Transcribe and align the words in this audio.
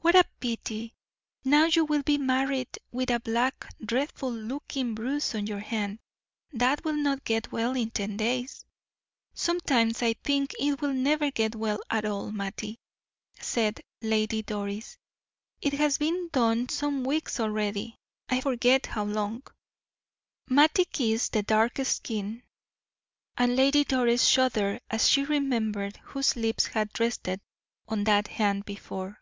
"What 0.00 0.14
a 0.14 0.24
pity. 0.40 0.94
Now 1.44 1.66
you 1.66 1.84
will 1.84 2.00
be 2.02 2.16
married 2.16 2.78
with 2.90 3.10
a 3.10 3.20
black, 3.20 3.66
dreadful 3.84 4.32
looking 4.32 4.94
bruise 4.94 5.34
on 5.34 5.46
your 5.46 5.58
hand. 5.58 5.98
That 6.50 6.82
will 6.82 6.94
not 6.96 7.24
get 7.24 7.52
well 7.52 7.76
in 7.76 7.90
ten 7.90 8.16
days." 8.16 8.64
"Sometimes 9.34 10.00
I 10.02 10.14
think 10.14 10.54
it 10.58 10.80
will 10.80 10.94
never 10.94 11.30
get 11.30 11.54
well 11.54 11.78
at 11.90 12.06
all, 12.06 12.32
Mattie," 12.32 12.80
said 13.38 13.82
Lady 14.00 14.40
Doris, 14.40 14.96
"it 15.60 15.74
has 15.74 15.98
been 15.98 16.30
done 16.32 16.70
some 16.70 17.04
weeks 17.04 17.38
already; 17.38 17.96
I 18.30 18.40
forget 18.40 18.86
how 18.86 19.04
long." 19.04 19.42
Mattie 20.48 20.86
kissed 20.86 21.34
the 21.34 21.42
dark 21.42 21.76
skin, 21.84 22.44
and 23.36 23.56
Lady 23.56 23.84
Doris 23.84 24.24
shuddered 24.24 24.80
as 24.88 25.06
she 25.06 25.24
remembered 25.24 25.98
whose 25.98 26.34
lips 26.34 26.64
had 26.68 26.98
rested 26.98 27.42
on 27.88 28.04
that 28.04 28.28
hand 28.28 28.64
before. 28.64 29.18